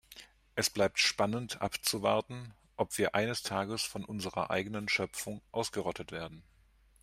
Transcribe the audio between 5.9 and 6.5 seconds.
werden.